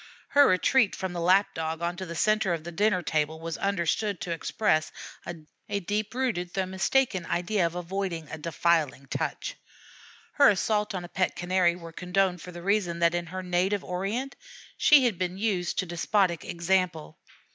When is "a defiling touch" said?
8.31-9.57